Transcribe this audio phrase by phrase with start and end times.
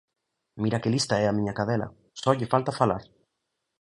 [0.63, 1.87] Mira que lista é a miña cadela,
[2.21, 3.03] só lle falta falar.